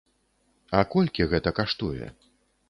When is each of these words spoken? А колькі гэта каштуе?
А 0.77 0.81
колькі 0.93 1.27
гэта 1.35 1.53
каштуе? 1.61 2.11